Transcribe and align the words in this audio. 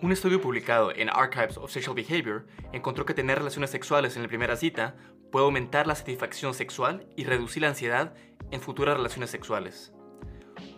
Un 0.00 0.12
estudio 0.12 0.40
publicado 0.40 0.94
en 0.94 1.08
Archives 1.08 1.56
of 1.56 1.72
Sexual 1.72 1.96
Behavior 1.96 2.46
encontró 2.72 3.04
que 3.04 3.14
tener 3.14 3.38
relaciones 3.38 3.70
sexuales 3.70 4.14
en 4.14 4.22
la 4.22 4.28
primera 4.28 4.54
cita 4.54 4.94
puede 5.32 5.44
aumentar 5.44 5.88
la 5.88 5.96
satisfacción 5.96 6.54
sexual 6.54 7.08
y 7.16 7.24
reducir 7.24 7.62
la 7.62 7.70
ansiedad 7.70 8.14
en 8.52 8.60
futuras 8.60 8.96
relaciones 8.96 9.30
sexuales. 9.30 9.92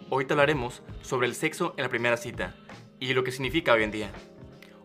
Hoy 0.08 0.24
te 0.24 0.32
hablaremos 0.32 0.82
sobre 1.02 1.26
el 1.26 1.34
sexo 1.34 1.74
en 1.76 1.82
la 1.82 1.90
primera 1.90 2.16
cita 2.16 2.54
y 2.98 3.12
lo 3.12 3.22
que 3.22 3.30
significa 3.30 3.74
hoy 3.74 3.82
en 3.82 3.90
día. 3.90 4.10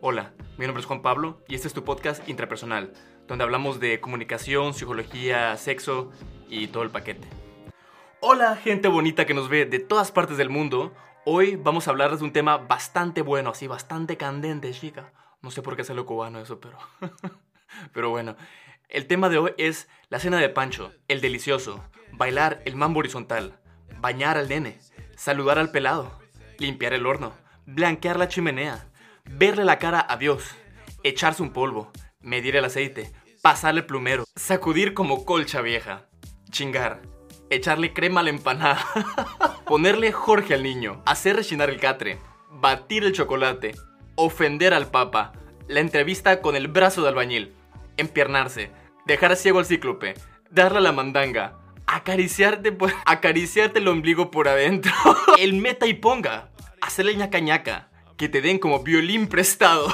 Hola, 0.01 0.33
mi 0.57 0.65
nombre 0.65 0.81
es 0.81 0.85
Juan 0.85 1.01
Pablo 1.01 1.41
y 1.47 1.55
este 1.55 1.69
es 1.69 1.73
tu 1.73 1.85
podcast 1.85 2.27
intrapersonal, 2.27 2.91
donde 3.27 3.45
hablamos 3.45 3.79
de 3.79 4.01
comunicación, 4.01 4.73
psicología, 4.73 5.55
sexo 5.55 6.11
y 6.49 6.67
todo 6.67 6.83
el 6.83 6.89
paquete. 6.89 7.25
Hola 8.19 8.57
gente 8.57 8.89
bonita 8.89 9.25
que 9.25 9.33
nos 9.33 9.47
ve 9.47 9.65
de 9.65 9.79
todas 9.79 10.11
partes 10.11 10.35
del 10.35 10.49
mundo. 10.49 10.93
Hoy 11.27 11.55
vamos 11.55 11.87
a 11.87 11.89
hablarles 11.89 12.19
de 12.19 12.25
un 12.25 12.33
tema 12.33 12.57
bastante 12.57 13.23
bueno, 13.23 13.49
así 13.49 13.65
bastante 13.65 14.15
candente, 14.15 14.69
chica. 14.73 15.11
No 15.41 15.49
sé 15.49 15.63
por 15.63 15.75
qué 15.75 15.93
lo 15.95 16.05
cubano 16.05 16.39
eso, 16.39 16.59
pero... 16.59 16.77
pero 17.93 18.11
bueno, 18.11 18.35
el 18.89 19.07
tema 19.07 19.27
de 19.29 19.39
hoy 19.39 19.51
es 19.57 19.89
la 20.09 20.19
cena 20.19 20.37
de 20.37 20.49
Pancho, 20.49 20.93
el 21.07 21.21
delicioso, 21.21 21.83
bailar 22.11 22.61
el 22.65 22.75
mambo 22.75 22.99
horizontal, 22.99 23.59
bañar 23.99 24.37
al 24.37 24.49
nene, 24.49 24.77
saludar 25.15 25.57
al 25.57 25.71
pelado, 25.71 26.19
limpiar 26.59 26.93
el 26.93 27.07
horno, 27.07 27.33
blanquear 27.65 28.19
la 28.19 28.27
chimenea, 28.27 28.87
verle 29.23 29.65
la 29.65 29.79
cara 29.79 30.05
a 30.07 30.17
Dios, 30.17 30.51
echarse 31.01 31.41
un 31.41 31.53
polvo, 31.53 31.91
medir 32.19 32.55
el 32.55 32.65
aceite, 32.65 33.11
pasarle 33.41 33.79
el 33.79 33.87
plumero, 33.87 34.25
sacudir 34.35 34.93
como 34.93 35.25
colcha 35.25 35.61
vieja, 35.61 36.05
chingar, 36.51 37.01
echarle 37.49 37.93
crema 37.93 38.21
a 38.21 38.23
la 38.23 38.29
empanada, 38.29 38.85
ponerle 39.65 40.11
Jorge 40.11 40.53
al 40.53 40.63
niño, 40.63 41.01
hacer 41.05 41.35
rechinar 41.35 41.69
el 41.69 41.79
catre, 41.79 42.19
batir 42.49 43.03
el 43.03 43.13
chocolate, 43.13 43.75
ofender 44.15 44.73
al 44.73 44.89
papa, 44.89 45.33
la 45.67 45.79
entrevista 45.79 46.41
con 46.41 46.55
el 46.55 46.67
brazo 46.67 47.01
de 47.01 47.09
albañil, 47.09 47.53
empiernarse, 47.97 48.71
dejar 49.05 49.35
ciego 49.35 49.59
al 49.59 49.65
cíclope, 49.65 50.15
darle 50.49 50.79
a 50.79 50.81
la 50.81 50.91
mandanga, 50.91 51.57
acariciarte, 51.87 52.71
por, 52.71 52.91
acariciarte 53.05 53.79
el 53.79 53.87
ombligo 53.87 54.31
por 54.31 54.47
adentro, 54.47 54.93
el 55.39 55.53
meta 55.53 55.87
y 55.87 55.93
ponga, 55.93 56.49
hacerle 56.81 57.15
ñaca 57.15 57.39
ñaca, 57.39 57.89
que 58.17 58.29
te 58.29 58.41
den 58.41 58.59
como 58.59 58.83
violín 58.83 59.27
prestado. 59.27 59.87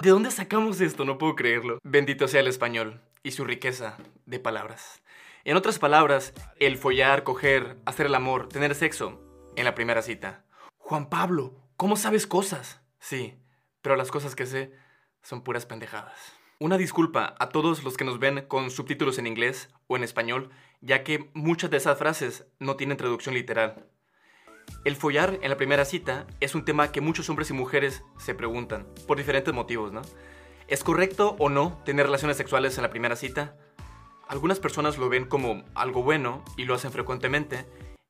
¿De 0.00 0.10
dónde 0.10 0.30
sacamos 0.30 0.80
esto? 0.80 1.04
No 1.04 1.18
puedo 1.18 1.34
creerlo. 1.34 1.78
Bendito 1.82 2.26
sea 2.26 2.40
el 2.40 2.46
español 2.46 3.02
y 3.22 3.32
su 3.32 3.44
riqueza 3.44 3.98
de 4.24 4.38
palabras. 4.38 5.02
En 5.42 5.56
otras 5.56 5.78
palabras, 5.78 6.34
el 6.58 6.76
follar, 6.76 7.24
coger, 7.24 7.78
hacer 7.86 8.06
el 8.06 8.14
amor, 8.14 8.48
tener 8.50 8.74
sexo 8.74 9.22
en 9.56 9.64
la 9.64 9.74
primera 9.74 10.02
cita. 10.02 10.44
Juan 10.76 11.08
Pablo, 11.08 11.54
¿cómo 11.76 11.96
sabes 11.96 12.26
cosas? 12.26 12.82
Sí, 12.98 13.38
pero 13.80 13.96
las 13.96 14.10
cosas 14.10 14.34
que 14.34 14.44
sé 14.44 14.72
son 15.22 15.42
puras 15.42 15.64
pendejadas. 15.64 16.18
Una 16.58 16.76
disculpa 16.76 17.34
a 17.38 17.48
todos 17.48 17.82
los 17.84 17.96
que 17.96 18.04
nos 18.04 18.18
ven 18.18 18.44
con 18.48 18.70
subtítulos 18.70 19.16
en 19.16 19.26
inglés 19.26 19.70
o 19.86 19.96
en 19.96 20.04
español, 20.04 20.50
ya 20.82 21.04
que 21.04 21.30
muchas 21.32 21.70
de 21.70 21.78
esas 21.78 21.98
frases 21.98 22.44
no 22.58 22.76
tienen 22.76 22.98
traducción 22.98 23.34
literal. 23.34 23.86
El 24.84 24.94
follar 24.94 25.38
en 25.40 25.48
la 25.48 25.56
primera 25.56 25.86
cita 25.86 26.26
es 26.40 26.54
un 26.54 26.66
tema 26.66 26.92
que 26.92 27.00
muchos 27.00 27.30
hombres 27.30 27.48
y 27.48 27.54
mujeres 27.54 28.02
se 28.18 28.34
preguntan, 28.34 28.86
por 29.06 29.16
diferentes 29.16 29.54
motivos, 29.54 29.90
¿no? 29.90 30.02
¿Es 30.68 30.84
correcto 30.84 31.34
o 31.38 31.48
no 31.48 31.80
tener 31.86 32.04
relaciones 32.04 32.36
sexuales 32.36 32.76
en 32.76 32.82
la 32.82 32.90
primera 32.90 33.16
cita? 33.16 33.56
Algunas 34.30 34.60
personas 34.60 34.96
lo 34.96 35.08
ven 35.08 35.24
como 35.24 35.64
algo 35.74 36.04
bueno 36.04 36.44
y 36.56 36.62
lo 36.62 36.76
hacen 36.76 36.92
frecuentemente, 36.92 37.66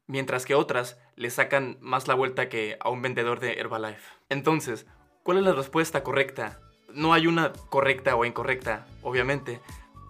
mientras 0.06 0.44
que 0.44 0.54
otras 0.54 0.98
le 1.16 1.30
sacan 1.30 1.78
más 1.80 2.08
la 2.08 2.14
vuelta 2.14 2.50
que 2.50 2.76
a 2.78 2.90
un 2.90 3.00
vendedor 3.00 3.40
de 3.40 3.54
Herbalife. 3.54 4.06
Entonces, 4.28 4.86
¿cuál 5.22 5.38
es 5.38 5.44
la 5.44 5.54
respuesta 5.54 6.02
correcta? 6.02 6.60
No 6.92 7.14
hay 7.14 7.26
una 7.26 7.54
correcta 7.70 8.16
o 8.16 8.26
incorrecta, 8.26 8.86
obviamente, 9.00 9.60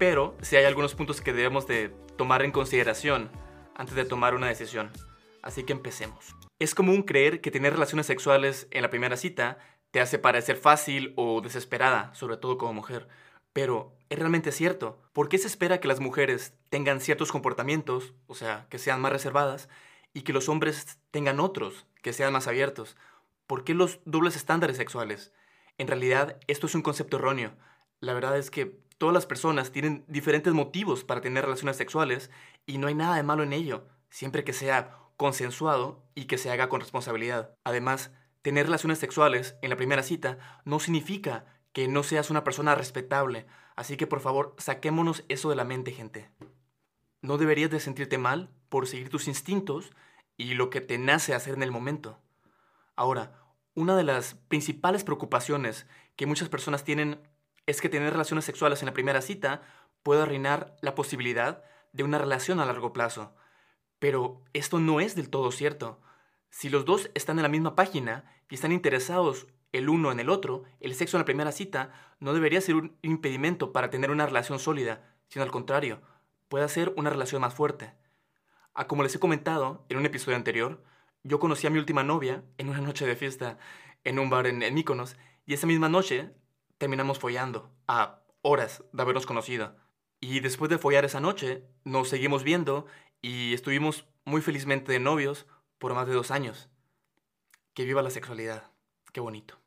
pero 0.00 0.36
sí 0.42 0.56
hay 0.56 0.64
algunos 0.64 0.97
puntos 0.97 1.20
que 1.20 1.33
debemos 1.33 1.69
de 1.69 1.94
tomar 2.17 2.42
en 2.42 2.50
consideración 2.50 3.30
antes 3.77 3.95
de 3.95 4.05
tomar 4.05 4.34
una 4.34 4.48
decisión. 4.48 4.90
Así 5.42 5.63
que 5.63 5.73
empecemos. 5.73 6.34
Es 6.58 6.74
común 6.74 7.05
creer 7.05 7.40
que 7.40 7.52
tener 7.52 7.74
relaciones 7.74 8.07
sexuales 8.07 8.67
en 8.73 8.83
la 8.83 8.90
primera 8.90 9.17
cita 9.17 9.58
te 9.92 10.01
hace 10.01 10.18
parecer 10.18 10.57
fácil 10.57 11.13
o 11.14 11.40
desesperada, 11.40 12.13
sobre 12.14 12.36
todo 12.36 12.58
como 12.58 12.73
mujer. 12.73 13.07
Pero, 13.52 13.96
¿es 14.08 14.18
realmente 14.18 14.52
cierto? 14.52 15.00
¿Por 15.12 15.28
qué 15.28 15.38
se 15.38 15.46
espera 15.46 15.80
que 15.80 15.88
las 15.88 16.00
mujeres 16.00 16.55
tengan 16.68 17.00
ciertos 17.00 17.33
comportamientos, 17.33 18.14
o 18.27 18.34
sea, 18.34 18.66
que 18.70 18.78
sean 18.78 19.00
más 19.00 19.12
reservadas, 19.12 19.68
y 20.12 20.22
que 20.22 20.33
los 20.33 20.48
hombres 20.48 20.98
tengan 21.11 21.40
otros, 21.40 21.86
que 22.02 22.12
sean 22.12 22.33
más 22.33 22.46
abiertos? 22.46 22.96
¿Por 23.46 23.64
qué 23.64 23.74
los 23.74 24.00
dobles 24.05 24.36
estándares 24.36 24.77
sexuales? 24.77 25.33
En 25.78 25.89
realidad, 25.89 26.39
esto 26.46 26.66
es 26.66 26.74
un 26.74 26.83
concepto 26.83 27.16
erróneo. 27.16 27.56
La 28.00 28.14
verdad 28.14 28.39
es 28.39 28.50
que 28.50 28.78
todas 28.98 29.14
las 29.14 29.27
personas 29.27 29.72
tienen 29.72 30.05
diferentes 30.08 30.52
motivos 30.52 31.05
para 31.05 31.20
tener 31.20 31.44
relaciones 31.44 31.77
sexuales 31.77 32.30
y 32.66 32.78
no 32.78 32.86
hay 32.86 32.94
nada 32.94 33.16
de 33.16 33.22
malo 33.22 33.42
en 33.42 33.52
ello, 33.52 33.89
siempre 34.10 34.44
que 34.44 34.52
sea 34.52 34.98
consensuado 35.16 36.05
y 36.14 36.27
que 36.27 36.39
se 36.39 36.50
haga 36.50 36.68
con 36.68 36.80
responsabilidad. 36.80 37.56
Además, 37.64 38.12
tener 38.42 38.66
relaciones 38.66 38.98
sexuales 38.98 39.56
en 39.62 39.70
la 39.70 39.77
primera 39.77 40.02
cita 40.02 40.60
no 40.64 40.80
significa 40.80 41.46
que 41.73 41.89
no 41.89 42.03
seas 42.03 42.31
una 42.31 42.45
persona 42.45 42.75
respetable. 42.75 43.47
Así 43.77 43.97
que 43.97 44.07
por 44.07 44.20
favor, 44.20 44.55
saquémonos 44.58 45.25
eso 45.29 45.51
de 45.51 45.57
la 45.57 45.64
mente, 45.64 45.92
gente. 45.92 46.31
No 47.23 47.39
deberías 47.39 47.70
de 47.70 47.81
sentirte 47.81 48.19
mal 48.19 48.51
por 48.69 48.86
seguir 48.86 49.08
tus 49.08 49.29
instintos 49.29 49.92
y 50.36 50.55
lo 50.55 50.70
que 50.70 50.81
te 50.81 50.98
nace 50.98 51.35
hacer 51.35 51.55
en 51.55 51.63
el 51.63 51.70
momento. 51.70 52.19
Ahora, 52.97 53.33
una 53.75 53.97
de 53.97 54.05
las 54.05 54.35
principales 54.35 55.05
preocupaciones 55.05 55.86
que 56.17 56.27
muchas 56.27 56.48
personas 56.48 56.85
tienen 56.85 57.20
es 57.67 57.81
que 57.81 57.89
tener 57.89 58.13
relaciones 58.13 58.45
sexuales 58.45 58.83
en 58.83 58.87
la 58.87 58.95
primera 58.95 59.23
cita 59.23 59.63
puede 60.02 60.23
arruinar 60.23 60.77
la 60.81 60.95
posibilidad 60.95 61.63
de 61.92 62.05
una 62.05 62.19
relación 62.19 62.61
a 62.61 62.67
largo 62.67 62.92
plazo. 62.92 63.35
Pero 63.98 64.42
esto 64.52 64.81
no 64.81 65.01
es 65.01 65.14
del 65.14 65.31
todo 65.31 65.52
cierto. 65.52 66.01
Si 66.48 66.69
los 66.69 66.85
dos 66.85 67.11
están 67.14 67.39
en 67.39 67.42
la 67.42 67.48
misma 67.48 67.77
página 67.77 68.25
y 68.48 68.55
están 68.55 68.73
interesados 68.73 69.47
el 69.73 69.89
uno 69.89 70.13
en 70.13 70.20
el 70.20 70.31
otro, 70.31 70.64
el 70.81 70.95
sexo 70.95 71.17
en 71.17 71.20
la 71.20 71.25
primera 71.25 71.53
cita 71.53 71.92
no 72.19 72.35
debería 72.35 72.61
ser 72.61 72.75
un 72.75 72.97
impedimento 73.03 73.73
para 73.73 73.91
tener 73.91 74.11
una 74.11 74.27
relación 74.27 74.58
sólida, 74.58 75.14
sino 75.29 75.45
al 75.45 75.51
contrario, 75.51 76.01
puede 76.48 76.69
ser 76.69 76.92
una 76.97 77.11
relación 77.11 77.41
más 77.41 77.55
fuerte. 77.55 77.86
A 77.86 78.83
ah, 78.83 78.86
como 78.86 79.03
les 79.03 79.14
he 79.14 79.20
comentado 79.20 79.85
en 79.89 79.98
un 79.98 80.07
episodio 80.07 80.36
anterior, 80.36 80.83
yo 81.23 81.39
conocí 81.39 81.67
a 81.67 81.70
mi 81.70 81.79
última 81.79 82.03
novia 82.03 82.42
en 82.58 82.69
una 82.69 82.81
noche 82.81 83.07
de 83.07 83.17
fiesta 83.17 83.58
en 84.05 84.19
un 84.19 84.31
bar 84.31 84.47
en, 84.47 84.63
en 84.63 84.75
Mykonos 84.75 85.17
y 85.47 85.55
esa 85.55 85.67
misma 85.67 85.89
noche 85.89 86.31
terminamos 86.79 87.19
follando 87.19 87.70
a 87.87 88.20
horas 88.42 88.85
de 88.92 89.02
habernos 89.02 89.27
conocido. 89.27 89.77
Y 90.20 90.41
después 90.41 90.70
de 90.70 90.79
follar 90.79 91.05
esa 91.05 91.20
noche, 91.20 91.64
nos 91.85 92.08
seguimos 92.08 92.42
viendo 92.42 92.87
y 93.23 93.55
estuvimos 93.55 94.07
muy 94.25 94.42
felizmente 94.42 94.92
de 94.92 95.01
novios 95.01 95.47
por 95.79 95.95
más 95.95 96.07
de 96.07 96.14
dos 96.14 96.31
años. 96.31 96.69
Que 97.75 97.85
viva 97.85 98.02
la 98.02 98.11
sexualidad. 98.11 98.70
Qué 99.13 99.20
bonito. 99.20 99.59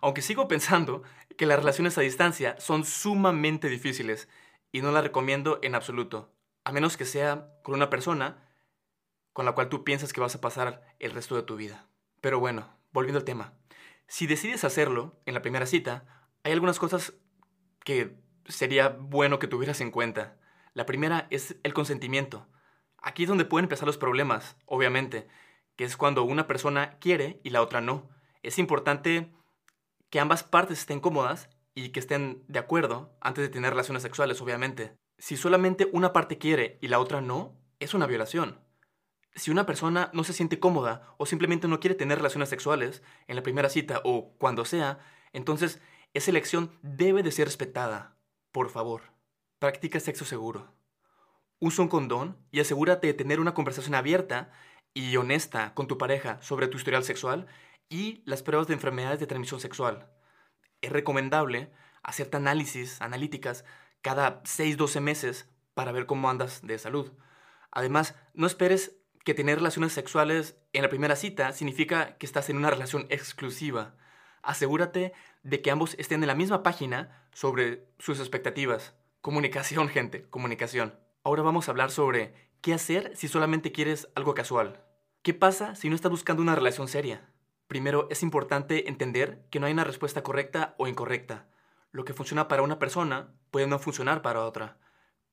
Aunque 0.00 0.22
sigo 0.22 0.48
pensando 0.48 1.02
que 1.36 1.46
las 1.46 1.58
relaciones 1.58 1.98
a 1.98 2.02
distancia 2.02 2.58
son 2.58 2.84
sumamente 2.84 3.68
difíciles 3.68 4.28
y 4.72 4.82
no 4.82 4.92
las 4.92 5.02
recomiendo 5.02 5.58
en 5.62 5.74
absoluto, 5.74 6.32
a 6.64 6.72
menos 6.72 6.96
que 6.96 7.04
sea 7.04 7.48
con 7.62 7.74
una 7.74 7.90
persona 7.90 8.44
con 9.32 9.44
la 9.44 9.52
cual 9.52 9.68
tú 9.68 9.84
piensas 9.84 10.12
que 10.12 10.20
vas 10.20 10.34
a 10.34 10.40
pasar 10.40 10.82
el 10.98 11.12
resto 11.12 11.36
de 11.36 11.42
tu 11.42 11.56
vida. 11.56 11.86
Pero 12.20 12.40
bueno, 12.40 12.68
volviendo 12.92 13.18
al 13.18 13.24
tema. 13.24 13.54
Si 14.06 14.26
decides 14.26 14.64
hacerlo 14.64 15.20
en 15.26 15.34
la 15.34 15.42
primera 15.42 15.66
cita, 15.66 16.26
hay 16.42 16.52
algunas 16.52 16.78
cosas 16.78 17.14
que 17.84 18.18
sería 18.46 18.88
bueno 18.88 19.38
que 19.38 19.46
tuvieras 19.46 19.80
en 19.80 19.90
cuenta. 19.90 20.36
La 20.74 20.86
primera 20.86 21.26
es 21.30 21.56
el 21.62 21.74
consentimiento. 21.74 22.46
Aquí 23.00 23.24
es 23.24 23.28
donde 23.28 23.44
pueden 23.44 23.66
empezar 23.66 23.86
los 23.86 23.98
problemas, 23.98 24.56
obviamente, 24.66 25.28
que 25.76 25.84
es 25.84 25.96
cuando 25.96 26.24
una 26.24 26.46
persona 26.46 26.98
quiere 26.98 27.40
y 27.44 27.50
la 27.50 27.62
otra 27.62 27.80
no 27.80 28.08
es 28.42 28.58
importante 28.58 29.32
que 30.10 30.20
ambas 30.20 30.42
partes 30.42 30.80
estén 30.80 31.00
cómodas 31.00 31.50
y 31.74 31.90
que 31.90 32.00
estén 32.00 32.44
de 32.48 32.58
acuerdo 32.58 33.16
antes 33.20 33.42
de 33.42 33.48
tener 33.48 33.70
relaciones 33.70 34.02
sexuales, 34.02 34.40
obviamente. 34.40 34.96
Si 35.18 35.36
solamente 35.36 35.88
una 35.92 36.12
parte 36.12 36.38
quiere 36.38 36.78
y 36.80 36.88
la 36.88 37.00
otra 37.00 37.20
no, 37.20 37.56
es 37.80 37.94
una 37.94 38.06
violación. 38.06 38.58
Si 39.34 39.50
una 39.50 39.66
persona 39.66 40.10
no 40.12 40.24
se 40.24 40.32
siente 40.32 40.58
cómoda 40.58 41.14
o 41.16 41.26
simplemente 41.26 41.68
no 41.68 41.80
quiere 41.80 41.94
tener 41.94 42.18
relaciones 42.18 42.48
sexuales 42.48 43.02
en 43.28 43.36
la 43.36 43.42
primera 43.42 43.68
cita 43.68 44.00
o 44.04 44.34
cuando 44.38 44.64
sea, 44.64 44.98
entonces 45.32 45.80
esa 46.14 46.30
elección 46.30 46.72
debe 46.82 47.22
de 47.22 47.30
ser 47.30 47.46
respetada. 47.46 48.16
Por 48.50 48.70
favor, 48.70 49.02
practica 49.58 50.00
sexo 50.00 50.24
seguro. 50.24 50.72
Usa 51.60 51.82
un 51.82 51.88
condón 51.88 52.38
y 52.50 52.60
asegúrate 52.60 53.06
de 53.08 53.14
tener 53.14 53.40
una 53.40 53.54
conversación 53.54 53.94
abierta 53.94 54.50
y 54.94 55.16
honesta 55.16 55.74
con 55.74 55.86
tu 55.86 55.98
pareja 55.98 56.40
sobre 56.42 56.66
tu 56.66 56.76
historial 56.76 57.04
sexual 57.04 57.46
y 57.88 58.22
las 58.24 58.42
pruebas 58.42 58.66
de 58.66 58.74
enfermedades 58.74 59.20
de 59.20 59.26
transmisión 59.26 59.60
sexual. 59.60 60.10
Es 60.80 60.92
recomendable 60.92 61.70
hacerte 62.02 62.36
análisis, 62.36 63.00
analíticas, 63.00 63.64
cada 64.02 64.42
6-12 64.44 65.00
meses 65.00 65.48
para 65.74 65.92
ver 65.92 66.06
cómo 66.06 66.30
andas 66.30 66.60
de 66.62 66.78
salud. 66.78 67.12
Además, 67.70 68.14
no 68.34 68.46
esperes 68.46 68.96
que 69.24 69.34
tener 69.34 69.58
relaciones 69.58 69.92
sexuales 69.92 70.56
en 70.72 70.82
la 70.82 70.88
primera 70.88 71.16
cita 71.16 71.52
significa 71.52 72.16
que 72.16 72.26
estás 72.26 72.48
en 72.48 72.56
una 72.56 72.70
relación 72.70 73.06
exclusiva. 73.10 73.94
Asegúrate 74.42 75.12
de 75.42 75.60
que 75.60 75.70
ambos 75.70 75.94
estén 75.98 76.22
en 76.22 76.28
la 76.28 76.34
misma 76.34 76.62
página 76.62 77.28
sobre 77.32 77.86
sus 77.98 78.20
expectativas. 78.20 78.94
Comunicación, 79.20 79.88
gente, 79.88 80.28
comunicación. 80.30 80.98
Ahora 81.24 81.42
vamos 81.42 81.68
a 81.68 81.72
hablar 81.72 81.90
sobre 81.90 82.34
qué 82.62 82.72
hacer 82.72 83.16
si 83.16 83.28
solamente 83.28 83.72
quieres 83.72 84.08
algo 84.14 84.34
casual. 84.34 84.84
¿Qué 85.22 85.34
pasa 85.34 85.74
si 85.74 85.90
no 85.90 85.94
estás 85.94 86.10
buscando 86.10 86.42
una 86.42 86.54
relación 86.54 86.88
seria? 86.88 87.28
Primero, 87.68 88.08
es 88.10 88.22
importante 88.22 88.88
entender 88.88 89.44
que 89.50 89.60
no 89.60 89.66
hay 89.66 89.74
una 89.74 89.84
respuesta 89.84 90.22
correcta 90.22 90.74
o 90.78 90.88
incorrecta. 90.88 91.46
Lo 91.92 92.04
que 92.04 92.14
funciona 92.14 92.48
para 92.48 92.62
una 92.62 92.78
persona 92.78 93.34
puede 93.50 93.66
no 93.66 93.78
funcionar 93.78 94.22
para 94.22 94.44
otra, 94.44 94.78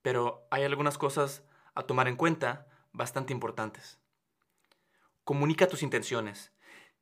pero 0.01 0.45
hay 0.51 0.63
algunas 0.63 0.97
cosas 0.97 1.43
a 1.73 1.83
tomar 1.83 2.09
en 2.09 2.17
cuenta 2.17 2.67
bastante 2.91 3.31
importantes. 3.31 3.99
Comunica 5.23 5.67
tus 5.67 5.81
intenciones. 5.81 6.51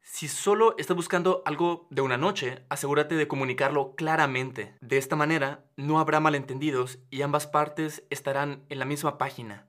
Si 0.01 0.27
solo 0.27 0.75
estás 0.77 0.95
buscando 0.95 1.41
algo 1.45 1.87
de 1.89 2.01
una 2.01 2.17
noche, 2.17 2.65
asegúrate 2.69 3.15
de 3.15 3.27
comunicarlo 3.27 3.95
claramente. 3.95 4.75
De 4.81 4.97
esta 4.97 5.15
manera, 5.15 5.65
no 5.77 5.99
habrá 5.99 6.19
malentendidos 6.19 6.99
y 7.09 7.23
ambas 7.23 7.47
partes 7.47 8.03
estarán 8.09 8.65
en 8.69 8.79
la 8.79 8.85
misma 8.85 9.17
página. 9.17 9.67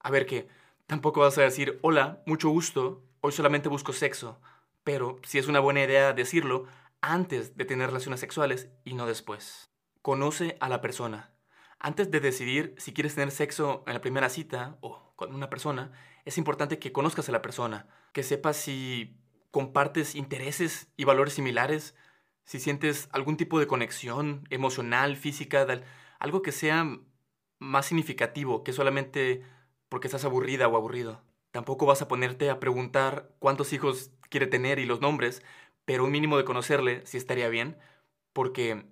A 0.00 0.10
ver 0.10 0.26
qué, 0.26 0.48
tampoco 0.86 1.20
vas 1.20 1.38
a 1.38 1.42
decir, 1.42 1.78
hola, 1.82 2.22
mucho 2.26 2.50
gusto, 2.50 3.02
hoy 3.22 3.32
solamente 3.32 3.68
busco 3.68 3.92
sexo. 3.92 4.40
Pero 4.86 5.18
si 5.24 5.38
es 5.38 5.48
una 5.48 5.58
buena 5.58 5.82
idea 5.82 6.12
decirlo 6.12 6.66
antes 7.00 7.56
de 7.56 7.64
tener 7.64 7.88
relaciones 7.88 8.20
sexuales 8.20 8.70
y 8.84 8.94
no 8.94 9.08
después. 9.08 9.68
Conoce 10.00 10.56
a 10.60 10.68
la 10.68 10.80
persona. 10.80 11.34
Antes 11.80 12.12
de 12.12 12.20
decidir 12.20 12.72
si 12.78 12.94
quieres 12.94 13.16
tener 13.16 13.32
sexo 13.32 13.82
en 13.88 13.94
la 13.94 14.00
primera 14.00 14.28
cita 14.28 14.78
o 14.82 15.12
con 15.16 15.34
una 15.34 15.50
persona, 15.50 15.90
es 16.24 16.38
importante 16.38 16.78
que 16.78 16.92
conozcas 16.92 17.28
a 17.28 17.32
la 17.32 17.42
persona, 17.42 17.88
que 18.12 18.22
sepas 18.22 18.58
si 18.58 19.18
compartes 19.50 20.14
intereses 20.14 20.86
y 20.96 21.02
valores 21.02 21.34
similares, 21.34 21.96
si 22.44 22.60
sientes 22.60 23.08
algún 23.10 23.36
tipo 23.36 23.58
de 23.58 23.66
conexión 23.66 24.46
emocional, 24.50 25.16
física, 25.16 25.66
algo 26.20 26.42
que 26.42 26.52
sea 26.52 26.86
más 27.58 27.86
significativo 27.86 28.62
que 28.62 28.72
solamente 28.72 29.42
porque 29.88 30.06
estás 30.06 30.24
aburrida 30.24 30.68
o 30.68 30.76
aburrido. 30.76 31.25
Tampoco 31.56 31.86
vas 31.86 32.02
a 32.02 32.06
ponerte 32.06 32.50
a 32.50 32.60
preguntar 32.60 33.30
cuántos 33.38 33.72
hijos 33.72 34.10
quiere 34.28 34.46
tener 34.46 34.78
y 34.78 34.84
los 34.84 35.00
nombres, 35.00 35.42
pero 35.86 36.04
un 36.04 36.10
mínimo 36.10 36.36
de 36.36 36.44
conocerle 36.44 37.00
sí 37.06 37.16
estaría 37.16 37.48
bien, 37.48 37.78
porque 38.34 38.84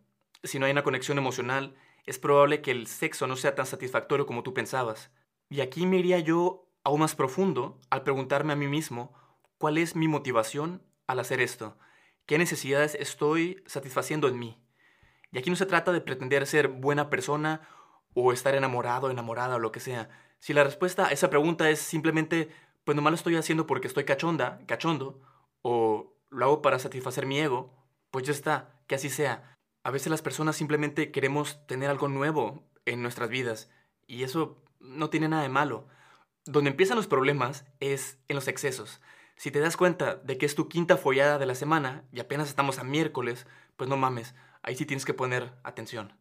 si 0.43 0.59
no 0.59 0.65
hay 0.65 0.73
una 0.73 0.83
conexión 0.83 1.19
emocional, 1.19 1.77
es 2.07 2.19
probable 2.19 2.63
que 2.63 2.71
el 2.71 2.87
sexo 2.87 3.27
no 3.27 3.37
sea 3.37 3.55
tan 3.55 3.67
satisfactorio 3.67 4.25
como 4.25 4.43
tú 4.43 4.55
pensabas. 4.55 5.11
Y 5.51 5.61
aquí 5.61 5.85
me 5.85 5.99
iría 5.99 6.21
yo 6.21 6.71
aún 6.85 7.01
más 7.01 7.15
profundo 7.15 7.79
al 7.91 8.03
preguntarme 8.03 8.55
a 8.55 8.57
mí 8.57 8.67
mismo 8.67 9.13
cuál 9.59 9.77
es 9.77 9.95
mi 9.95 10.09
motivación 10.09 10.83
al 11.07 11.21
hacer 11.21 11.43
esto, 11.43 11.77
qué 12.25 12.39
necesidades 12.39 12.95
estoy 12.95 13.63
satisfaciendo 13.67 14.27
en 14.27 14.39
mí. 14.39 14.59
Y 15.33 15.37
aquí 15.37 15.51
no 15.51 15.57
se 15.57 15.67
trata 15.67 15.93
de 15.93 16.01
pretender 16.01 16.47
ser 16.47 16.69
buena 16.69 17.11
persona 17.11 17.69
o 18.15 18.33
estar 18.33 18.55
enamorado, 18.55 19.11
enamorada 19.11 19.57
o 19.57 19.59
lo 19.59 19.71
que 19.71 19.81
sea. 19.81 20.09
Si 20.45 20.53
la 20.53 20.63
respuesta 20.63 21.07
a 21.07 21.11
esa 21.11 21.31
pregunta 21.31 21.71
es 21.71 21.79
simplemente, 21.79 22.51
pues 22.85 22.95
nomás 22.95 23.13
lo 23.13 23.15
estoy 23.15 23.35
haciendo 23.37 23.67
porque 23.67 23.89
estoy 23.89 24.05
cachonda, 24.05 24.61
cachondo, 24.67 25.19
o 25.63 26.13
lo 26.29 26.45
hago 26.45 26.61
para 26.61 26.79
satisfacer 26.79 27.25
mi 27.25 27.41
ego, 27.41 27.73
pues 28.11 28.27
ya 28.27 28.33
está, 28.33 28.79
que 28.87 28.95
así 28.95 29.09
sea. 29.09 29.57
A 29.85 29.91
veces 29.91 30.09
las 30.09 30.21
personas 30.21 30.55
simplemente 30.55 31.11
queremos 31.11 31.67
tener 31.67 31.89
algo 31.89 32.09
nuevo 32.09 32.63
en 32.85 33.01
nuestras 33.01 33.31
vidas, 33.31 33.71
y 34.07 34.23
eso 34.23 34.63
no 34.81 35.09
tiene 35.09 35.29
nada 35.29 35.45
de 35.45 35.49
malo. 35.49 35.89
Donde 36.45 36.69
empiezan 36.69 36.99
los 36.99 37.07
problemas 37.07 37.65
es 37.81 38.19
en 38.29 38.37
los 38.37 38.47
excesos. 38.47 39.01
Si 39.37 39.51
te 39.51 39.61
das 39.61 39.79
cuenta 39.79 40.17
de 40.17 40.37
que 40.37 40.45
es 40.45 40.55
tu 40.55 40.69
quinta 40.69 40.99
follada 40.99 41.39
de 41.39 41.47
la 41.47 41.55
semana 41.55 42.05
y 42.13 42.21
apenas 42.21 42.51
estamos 42.51 42.79
a 42.79 42.85
miércoles, 42.85 43.47
pues 43.79 43.89
no 43.89 43.97
mames, 43.97 44.35
ahí 44.61 44.77
sí 44.77 44.85
tienes 44.85 45.07
que 45.07 45.15
poner 45.15 45.55
atención. 45.63 46.13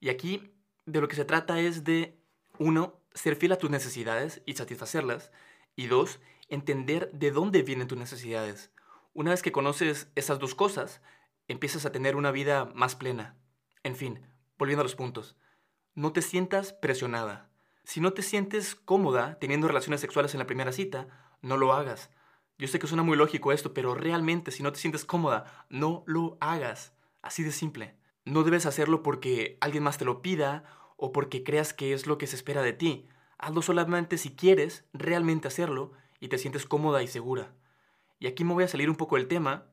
Y 0.00 0.08
aquí 0.08 0.52
de 0.84 1.00
lo 1.00 1.06
que 1.06 1.14
se 1.14 1.24
trata 1.24 1.60
es 1.60 1.84
de, 1.84 2.18
uno, 2.58 3.01
ser 3.14 3.36
fiel 3.36 3.52
a 3.52 3.58
tus 3.58 3.70
necesidades 3.70 4.42
y 4.46 4.54
satisfacerlas, 4.54 5.30
y 5.76 5.86
dos, 5.86 6.20
entender 6.48 7.10
de 7.12 7.30
dónde 7.30 7.62
vienen 7.62 7.88
tus 7.88 7.98
necesidades. 7.98 8.70
Una 9.14 9.30
vez 9.30 9.42
que 9.42 9.52
conoces 9.52 10.08
esas 10.14 10.38
dos 10.38 10.54
cosas, 10.54 11.00
empiezas 11.48 11.86
a 11.86 11.92
tener 11.92 12.16
una 12.16 12.30
vida 12.30 12.70
más 12.74 12.96
plena. 12.96 13.36
En 13.82 13.96
fin, 13.96 14.26
volviendo 14.58 14.82
a 14.82 14.84
los 14.84 14.96
puntos. 14.96 15.36
No 15.94 16.12
te 16.12 16.22
sientas 16.22 16.72
presionada. 16.72 17.50
Si 17.84 18.00
no 18.00 18.12
te 18.12 18.22
sientes 18.22 18.74
cómoda 18.74 19.38
teniendo 19.38 19.68
relaciones 19.68 20.00
sexuales 20.00 20.34
en 20.34 20.38
la 20.38 20.46
primera 20.46 20.72
cita, 20.72 21.08
no 21.42 21.56
lo 21.56 21.72
hagas. 21.72 22.10
Yo 22.58 22.68
sé 22.68 22.78
que 22.78 22.86
suena 22.86 23.02
muy 23.02 23.16
lógico 23.16 23.52
esto, 23.52 23.74
pero 23.74 23.94
realmente 23.94 24.50
si 24.50 24.62
no 24.62 24.72
te 24.72 24.78
sientes 24.78 25.04
cómoda, 25.04 25.66
no 25.68 26.04
lo 26.06 26.38
hagas. 26.40 26.92
Así 27.20 27.42
de 27.42 27.50
simple. 27.50 27.96
No 28.24 28.44
debes 28.44 28.66
hacerlo 28.66 29.02
porque 29.02 29.58
alguien 29.60 29.82
más 29.82 29.98
te 29.98 30.04
lo 30.04 30.22
pida 30.22 30.64
o 31.02 31.10
porque 31.10 31.42
creas 31.42 31.74
que 31.74 31.92
es 31.92 32.06
lo 32.06 32.16
que 32.16 32.28
se 32.28 32.36
espera 32.36 32.62
de 32.62 32.72
ti. 32.72 33.08
Hazlo 33.36 33.60
solamente 33.60 34.18
si 34.18 34.36
quieres 34.36 34.84
realmente 34.92 35.48
hacerlo 35.48 35.90
y 36.20 36.28
te 36.28 36.38
sientes 36.38 36.64
cómoda 36.64 37.02
y 37.02 37.08
segura. 37.08 37.52
Y 38.20 38.28
aquí 38.28 38.44
me 38.44 38.54
voy 38.54 38.62
a 38.62 38.68
salir 38.68 38.88
un 38.88 38.94
poco 38.94 39.16
del 39.16 39.26
tema, 39.26 39.66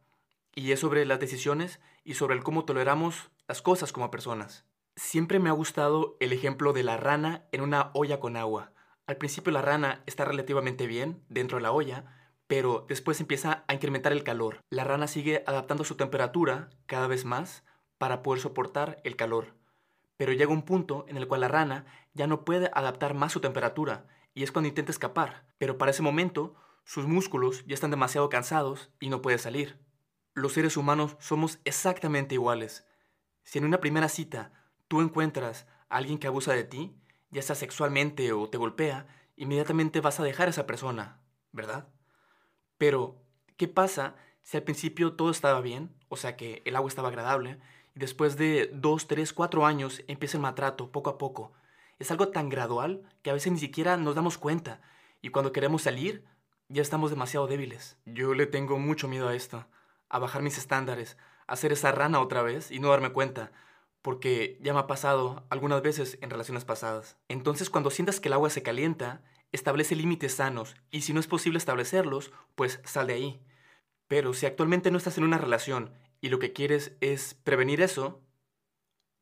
y 0.55 0.71
es 0.71 0.79
sobre 0.79 1.05
las 1.05 1.19
decisiones 1.19 1.79
y 2.03 2.15
sobre 2.15 2.33
el 2.33 2.41
cómo 2.41 2.65
toleramos 2.65 3.29
las 3.47 3.61
cosas 3.61 3.91
como 3.91 4.09
personas. 4.09 4.65
Siempre 4.95 5.37
me 5.37 5.49
ha 5.49 5.53
gustado 5.53 6.17
el 6.19 6.33
ejemplo 6.33 6.73
de 6.73 6.81
la 6.81 6.97
rana 6.97 7.45
en 7.51 7.61
una 7.61 7.91
olla 7.93 8.19
con 8.19 8.35
agua. 8.35 8.73
Al 9.05 9.17
principio 9.17 9.51
la 9.51 9.61
rana 9.61 10.01
está 10.07 10.25
relativamente 10.25 10.87
bien 10.87 11.23
dentro 11.29 11.59
de 11.59 11.61
la 11.61 11.71
olla, 11.71 12.05
pero 12.47 12.87
después 12.89 13.21
empieza 13.21 13.65
a 13.67 13.75
incrementar 13.75 14.13
el 14.13 14.23
calor. 14.23 14.61
La 14.71 14.83
rana 14.83 15.05
sigue 15.07 15.43
adaptando 15.45 15.83
su 15.83 15.93
temperatura 15.93 16.71
cada 16.87 17.05
vez 17.05 17.23
más 17.23 17.63
para 17.99 18.23
poder 18.23 18.41
soportar 18.41 18.99
el 19.03 19.15
calor. 19.15 19.58
Pero 20.19 20.33
llega 20.33 20.51
un 20.51 20.63
punto 20.63 21.05
en 21.07 21.15
el 21.15 21.29
cual 21.29 21.39
la 21.39 21.47
rana 21.47 21.85
ya 22.13 22.27
no 22.27 22.43
puede 22.43 22.69
adaptar 22.73 23.13
más 23.13 23.31
su 23.31 23.39
temperatura 23.39 24.05
y 24.33 24.43
es 24.43 24.51
cuando 24.51 24.67
intenta 24.67 24.91
escapar. 24.91 25.45
Pero 25.57 25.77
para 25.77 25.91
ese 25.91 26.01
momento 26.01 26.55
sus 26.83 27.07
músculos 27.07 27.65
ya 27.67 27.73
están 27.73 27.89
demasiado 27.89 28.27
cansados 28.27 28.91
y 28.99 29.07
no 29.07 29.21
puede 29.21 29.37
salir. 29.37 29.79
Los 30.33 30.51
seres 30.51 30.75
humanos 30.75 31.15
somos 31.19 31.61
exactamente 31.63 32.35
iguales. 32.35 32.85
Si 33.43 33.59
en 33.59 33.63
una 33.63 33.79
primera 33.79 34.09
cita 34.09 34.51
tú 34.89 34.99
encuentras 34.99 35.67
a 35.87 35.95
alguien 35.95 36.19
que 36.19 36.27
abusa 36.27 36.51
de 36.51 36.65
ti, 36.65 37.01
ya 37.31 37.41
sea 37.41 37.55
sexualmente 37.55 38.33
o 38.33 38.49
te 38.49 38.57
golpea, 38.57 39.07
inmediatamente 39.37 40.01
vas 40.01 40.19
a 40.19 40.23
dejar 40.23 40.47
a 40.47 40.51
esa 40.51 40.67
persona, 40.67 41.21
¿verdad? 41.53 41.87
Pero, 42.77 43.23
¿qué 43.55 43.69
pasa 43.69 44.17
si 44.43 44.57
al 44.57 44.63
principio 44.63 45.13
todo 45.13 45.31
estaba 45.31 45.61
bien? 45.61 45.95
O 46.09 46.17
sea 46.17 46.35
que 46.35 46.61
el 46.65 46.75
agua 46.75 46.89
estaba 46.89 47.07
agradable, 47.07 47.61
y 47.95 47.99
después 47.99 48.37
de 48.37 48.69
dos, 48.73 49.07
tres, 49.07 49.33
cuatro 49.33 49.65
años 49.65 50.03
empieza 50.07 50.37
el 50.37 50.41
maltrato 50.41 50.91
poco 50.91 51.09
a 51.09 51.17
poco. 51.17 51.53
Es 51.99 52.11
algo 52.11 52.29
tan 52.29 52.49
gradual 52.49 53.01
que 53.21 53.29
a 53.29 53.33
veces 53.33 53.51
ni 53.51 53.59
siquiera 53.59 53.97
nos 53.97 54.15
damos 54.15 54.37
cuenta, 54.37 54.81
y 55.21 55.29
cuando 55.29 55.51
queremos 55.51 55.81
salir, 55.81 56.25
ya 56.69 56.81
estamos 56.81 57.09
demasiado 57.09 57.47
débiles. 57.47 57.97
Yo 58.05 58.33
le 58.33 58.45
tengo 58.45 58.79
mucho 58.79 59.07
miedo 59.07 59.27
a 59.27 59.35
esto, 59.35 59.65
a 60.07 60.19
bajar 60.19 60.41
mis 60.41 60.57
estándares, 60.57 61.17
a 61.47 61.55
ser 61.55 61.71
esa 61.71 61.91
rana 61.91 62.21
otra 62.21 62.41
vez 62.41 62.71
y 62.71 62.79
no 62.79 62.89
darme 62.89 63.11
cuenta, 63.11 63.51
porque 64.01 64.57
ya 64.61 64.73
me 64.73 64.79
ha 64.79 64.87
pasado 64.87 65.45
algunas 65.49 65.81
veces 65.81 66.17
en 66.21 66.29
relaciones 66.29 66.65
pasadas. 66.65 67.17
Entonces 67.27 67.69
cuando 67.69 67.89
sientas 67.89 68.19
que 68.19 68.29
el 68.29 68.33
agua 68.33 68.49
se 68.49 68.63
calienta, 68.63 69.21
establece 69.51 69.95
límites 69.95 70.35
sanos 70.35 70.75
y 70.91 71.01
si 71.01 71.13
no 71.13 71.19
es 71.19 71.27
posible 71.27 71.57
establecerlos, 71.57 72.31
pues 72.55 72.79
sal 72.85 73.07
de 73.07 73.13
ahí. 73.13 73.41
Pero 74.07 74.33
si 74.33 74.45
actualmente 74.45 74.91
no 74.91 74.97
estás 74.97 75.17
en 75.17 75.23
una 75.23 75.37
relación 75.37 75.93
y 76.21 76.29
lo 76.29 76.39
que 76.39 76.53
quieres 76.53 76.95
es 77.01 77.33
prevenir 77.33 77.81
eso, 77.81 78.21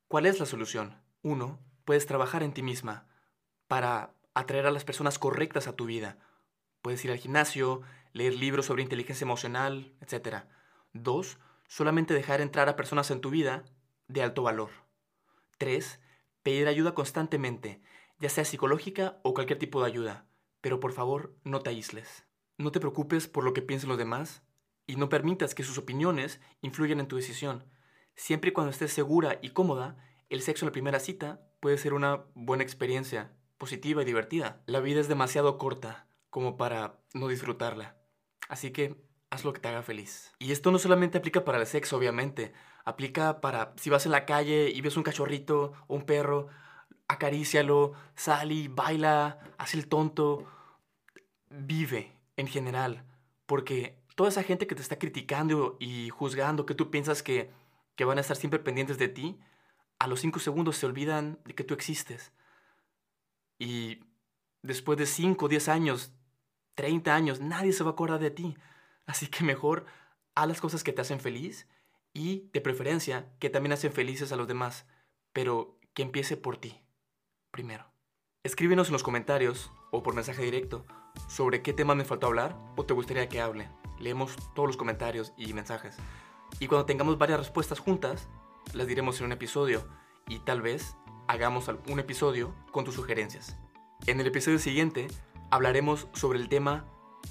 ¿cuál 0.08 0.26
es 0.26 0.40
la 0.40 0.46
solución? 0.46 1.02
Uno, 1.22 1.60
puedes 1.86 2.06
trabajar 2.06 2.44
en 2.44 2.54
ti 2.54 2.64
misma 2.64 3.08
para 3.68 4.14
atraer 4.34 4.68
a 4.68 4.72
las 4.72 4.86
personas 4.86 5.20
correctas 5.20 5.68
a 5.68 5.76
tu 5.76 5.86
vida 5.86 6.20
Puedes 6.82 7.04
ir 7.04 7.12
al 7.12 7.18
gimnasio, 7.18 7.82
leer 8.14 8.36
libros 8.36 8.68
sobre 8.68 8.84
inteligencia 8.84 9.26
emocional, 9.26 9.94
etc. 10.00 10.46
Dos, 10.94 11.38
solamente 11.68 12.14
dejar 12.14 12.42
entrar 12.42 12.70
a 12.70 12.76
personas 12.76 13.12
en 13.12 13.22
tu 13.22 13.30
vida 13.30 13.66
de 14.08 14.24
alto 14.24 14.44
valor. 14.44 14.70
Tres, 15.58 16.00
pedir 16.44 16.68
ayuda 16.68 16.94
constantemente, 16.94 17.82
ya 18.20 18.30
sea 18.30 18.46
psicológica 18.46 19.20
o 19.24 19.34
cualquier 19.34 19.60
tipo 19.60 19.82
de 19.82 19.88
ayuda, 19.88 20.28
pero 20.62 20.80
por 20.80 20.94
favor 20.94 21.36
no 21.44 21.60
te 21.60 21.72
aísles. 21.72 22.26
No 22.58 22.72
te 22.72 22.80
preocupes 22.80 23.28
por 23.28 23.44
lo 23.44 23.54
que 23.54 23.62
piensen 23.62 23.90
los 23.90 23.98
demás 23.98 24.44
y 24.88 24.96
no 24.96 25.10
permitas 25.10 25.54
que 25.54 25.64
sus 25.64 25.78
opiniones 25.78 26.40
influyan 26.62 27.00
en 27.00 27.08
tu 27.08 27.18
decisión. 27.18 27.66
Siempre 28.16 28.50
y 28.50 28.54
cuando 28.54 28.72
estés 28.72 28.92
segura 28.92 29.38
y 29.42 29.50
cómoda, 29.50 29.98
el 30.30 30.42
sexo 30.42 30.66
en 30.66 30.70
la 30.70 30.74
primera 30.74 31.00
cita 31.00 31.42
puede 31.60 31.78
ser 31.78 31.94
una 31.94 32.24
buena 32.34 32.64
experiencia, 32.64 33.34
positiva 33.58 34.02
y 34.02 34.06
divertida. 34.06 34.64
La 34.66 34.80
vida 34.80 35.00
es 35.00 35.08
demasiado 35.08 35.58
corta 35.58 36.08
como 36.30 36.58
para 36.58 37.00
no 37.14 37.28
disfrutarla. 37.28 37.98
Así 38.50 38.72
que 38.72 38.96
haz 39.30 39.44
lo 39.44 39.54
que 39.54 39.60
te 39.60 39.68
haga 39.68 39.84
feliz. 39.84 40.34
Y 40.40 40.52
esto 40.52 40.72
no 40.72 40.80
solamente 40.80 41.18
aplica 41.18 41.44
para 41.44 41.60
el 41.60 41.68
sexo, 41.68 41.98
obviamente. 41.98 42.54
Aplica 42.86 43.42
para 43.42 43.74
si 43.78 43.90
vas 43.90 44.06
en 44.06 44.14
la 44.14 44.26
calle 44.26 44.70
y 44.70 44.82
ves 44.82 44.98
un 44.98 45.04
cachorrito 45.04 45.74
o 45.88 45.96
un 45.96 46.06
perro, 46.06 46.48
acarícialo, 47.08 47.94
sal 48.16 48.52
y 48.52 48.68
baila, 48.68 49.40
haz 49.58 49.74
el 49.74 49.88
tonto. 49.88 50.46
Vive 51.50 52.14
en 52.36 52.48
general, 52.48 53.04
porque 53.46 53.98
toda 54.18 54.30
esa 54.32 54.42
gente 54.42 54.66
que 54.66 54.74
te 54.74 54.82
está 54.82 54.98
criticando 54.98 55.78
y 55.80 56.10
juzgando, 56.10 56.66
que 56.66 56.74
tú 56.74 56.90
piensas 56.90 57.22
que, 57.22 57.52
que 57.96 58.04
van 58.04 58.18
a 58.18 58.22
estar 58.22 58.36
siempre 58.36 58.60
pendientes 58.60 58.98
de 58.98 59.10
ti, 59.10 59.40
a 60.00 60.08
los 60.08 60.22
cinco 60.22 60.40
segundos 60.40 60.76
se 60.76 60.88
olvidan 60.88 61.38
de 61.46 61.54
que 61.54 61.64
tú 61.64 61.76
existes. 61.76 62.34
Y 63.60 64.00
después 64.64 64.98
de 64.98 65.06
5, 65.06 65.48
10 65.48 65.70
años, 65.70 66.14
30 66.74 67.14
años, 67.14 67.42
nadie 67.42 67.72
se 67.74 67.84
va 67.84 67.92
a 67.92 67.94
acordar 67.94 68.20
de 68.20 68.32
ti. 68.32 68.58
Así 69.06 69.28
que 69.28 69.44
mejor 69.44 69.86
haz 70.34 70.48
las 70.48 70.62
cosas 70.62 70.84
que 70.84 70.94
te 70.94 71.02
hacen 71.02 71.20
feliz 71.20 71.68
y, 72.12 72.50
de 72.54 72.62
preferencia, 72.62 73.32
que 73.38 73.52
también 73.52 73.74
hacen 73.74 73.94
felices 73.94 74.32
a 74.32 74.36
los 74.36 74.48
demás, 74.48 74.88
pero 75.32 75.80
que 75.94 76.02
empiece 76.02 76.38
por 76.38 76.58
ti, 76.58 76.82
primero. 77.52 77.86
Escríbenos 78.42 78.88
en 78.88 78.94
los 78.94 79.04
comentarios 79.04 79.72
o 79.92 80.02
por 80.02 80.16
mensaje 80.16 80.42
directo 80.42 80.88
sobre 81.30 81.62
qué 81.62 81.72
tema 81.74 81.94
me 81.94 82.04
faltó 82.04 82.26
hablar 82.26 82.58
o 82.76 82.84
te 82.84 82.96
gustaría 82.96 83.30
que 83.30 83.42
hable. 83.42 83.70
Leemos 84.00 84.36
todos 84.54 84.68
los 84.68 84.78
comentarios 84.78 85.34
y 85.38 85.54
mensajes. 85.54 85.98
Y 86.60 86.68
cuando 86.68 86.86
tengamos 86.86 87.18
varias 87.18 87.40
respuestas 87.40 87.80
juntas, 87.80 88.28
las 88.74 88.88
diremos 88.88 89.20
en 89.20 89.28
un 89.28 89.32
episodio 89.32 89.88
y 90.28 90.40
tal 90.40 90.62
vez 90.62 90.96
hagamos 91.28 91.70
un 91.88 92.00
episodio 92.00 92.54
con 92.72 92.86
tus 92.86 92.96
sugerencias. 92.96 93.58
En 94.06 94.20
el 94.20 94.28
episodio 94.28 94.60
siguiente 94.60 95.08
hablaremos 95.52 96.08
sobre 96.14 96.40
el 96.40 96.50
tema 96.50 96.86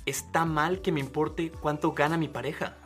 ¿Está 0.04 0.44
mal 0.44 0.82
que 0.82 0.92
me 0.92 1.00
importe 1.00 1.50
cuánto 1.50 1.92
gana 1.92 2.16
mi 2.16 2.28
pareja? 2.28 2.76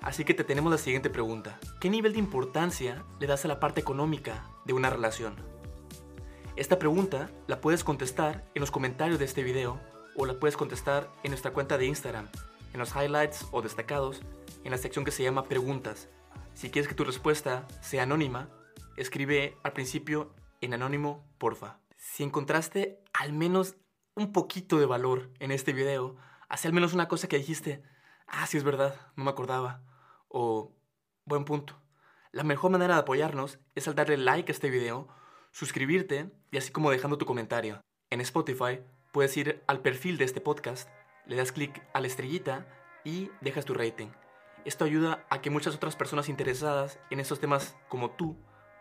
Así 0.00 0.24
que 0.24 0.32
te 0.32 0.44
tenemos 0.44 0.72
la 0.72 0.78
siguiente 0.78 1.10
pregunta. 1.10 1.58
¿Qué 1.80 1.90
nivel 1.90 2.14
de 2.14 2.18
importancia 2.18 3.04
le 3.18 3.26
das 3.26 3.44
a 3.44 3.48
la 3.48 3.60
parte 3.60 3.80
económica 3.80 4.46
de 4.64 4.72
una 4.72 4.88
relación? 4.88 5.36
Esta 6.56 6.78
pregunta 6.78 7.30
la 7.46 7.60
puedes 7.60 7.84
contestar 7.84 8.44
en 8.54 8.60
los 8.60 8.70
comentarios 8.70 9.18
de 9.18 9.24
este 9.24 9.42
video 9.42 9.80
o 10.16 10.24
la 10.24 10.38
puedes 10.38 10.56
contestar 10.56 11.10
en 11.22 11.30
nuestra 11.30 11.52
cuenta 11.52 11.78
de 11.78 11.86
Instagram, 11.86 12.28
en 12.72 12.78
los 12.78 12.94
highlights 12.94 13.46
o 13.52 13.62
destacados, 13.62 14.20
en 14.64 14.70
la 14.70 14.78
sección 14.78 15.04
que 15.04 15.10
se 15.10 15.22
llama 15.22 15.44
preguntas. 15.44 16.08
Si 16.54 16.70
quieres 16.70 16.88
que 16.88 16.94
tu 16.94 17.04
respuesta 17.04 17.66
sea 17.80 18.02
anónima, 18.02 18.48
escribe 18.96 19.56
al 19.62 19.72
principio 19.72 20.34
en 20.60 20.74
anónimo, 20.74 21.26
porfa. 21.38 21.80
Si 21.96 22.22
encontraste 22.22 23.02
al 23.12 23.32
menos 23.32 23.76
un 24.14 24.32
poquito 24.32 24.78
de 24.78 24.86
valor 24.86 25.30
en 25.38 25.50
este 25.50 25.72
video, 25.72 26.16
hace 26.48 26.68
al 26.68 26.74
menos 26.74 26.92
una 26.92 27.08
cosa 27.08 27.28
que 27.28 27.38
dijiste, 27.38 27.82
ah, 28.26 28.46
sí 28.46 28.56
es 28.56 28.64
verdad, 28.64 28.94
no 29.16 29.24
me 29.24 29.30
acordaba, 29.30 29.82
o 30.28 30.76
buen 31.24 31.44
punto. 31.44 31.80
La 32.32 32.44
mejor 32.44 32.70
manera 32.70 32.94
de 32.94 33.00
apoyarnos 33.00 33.58
es 33.74 33.88
al 33.88 33.94
darle 33.94 34.16
like 34.16 34.50
a 34.50 34.54
este 34.54 34.70
video, 34.70 35.08
suscribirte 35.50 36.30
y 36.50 36.58
así 36.58 36.70
como 36.70 36.90
dejando 36.90 37.18
tu 37.18 37.26
comentario. 37.26 37.80
En 38.10 38.20
Spotify 38.20 38.80
puedes 39.12 39.36
ir 39.36 39.62
al 39.66 39.80
perfil 39.80 40.18
de 40.18 40.24
este 40.24 40.40
podcast, 40.40 40.88
le 41.30 41.36
das 41.36 41.52
clic 41.52 41.80
a 41.92 42.00
la 42.00 42.08
estrellita 42.08 42.66
y 43.04 43.30
dejas 43.40 43.64
tu 43.64 43.72
rating. 43.72 44.08
Esto 44.64 44.84
ayuda 44.84 45.24
a 45.30 45.40
que 45.40 45.48
muchas 45.48 45.76
otras 45.76 45.94
personas 45.94 46.28
interesadas 46.28 46.98
en 47.08 47.20
estos 47.20 47.38
temas 47.38 47.76
como 47.88 48.10
tú 48.10 48.36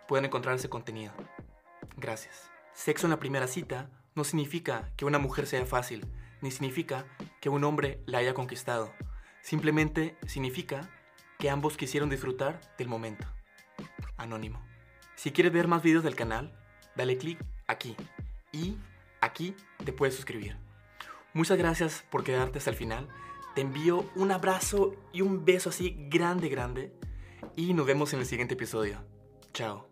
puedan 0.07 0.25
encontrar 0.25 0.55
ese 0.55 0.67
contenido. 0.67 1.13
Gracias. 1.95 2.49
Sexo 2.73 3.05
en 3.05 3.11
la 3.11 3.19
primera 3.19 3.45
cita 3.45 3.91
no 4.15 4.23
significa 4.23 4.91
que 4.97 5.05
una 5.05 5.19
mujer 5.19 5.45
sea 5.45 5.63
fácil, 5.67 6.07
ni 6.41 6.49
significa 6.49 7.05
que 7.39 7.49
un 7.49 7.63
hombre 7.63 8.01
la 8.07 8.17
haya 8.17 8.33
conquistado. 8.33 8.91
Simplemente 9.43 10.17
significa 10.25 10.89
que 11.37 11.51
ambos 11.51 11.77
quisieron 11.77 12.09
disfrutar 12.09 12.61
del 12.79 12.87
momento. 12.87 13.27
Anónimo. 14.17 14.59
Si 15.15 15.31
quieres 15.31 15.53
ver 15.53 15.67
más 15.67 15.83
videos 15.83 16.03
del 16.03 16.15
canal, 16.15 16.57
dale 16.95 17.15
clic 17.19 17.45
aquí 17.67 17.95
y 18.51 18.75
aquí 19.21 19.55
te 19.85 19.93
puedes 19.93 20.15
suscribir. 20.15 20.57
Muchas 21.33 21.57
gracias 21.57 22.03
por 22.09 22.23
quedarte 22.23 22.57
hasta 22.57 22.71
el 22.71 22.75
final. 22.75 23.07
Te 23.55 23.61
envío 23.61 24.05
un 24.15 24.31
abrazo 24.31 24.95
y 25.11 25.21
un 25.21 25.45
beso 25.45 25.69
así 25.69 25.95
grande, 26.09 26.49
grande. 26.49 26.93
Y 27.55 27.73
nos 27.73 27.85
vemos 27.85 28.13
en 28.13 28.19
el 28.19 28.25
siguiente 28.25 28.55
episodio. 28.55 29.03
Chao. 29.53 29.87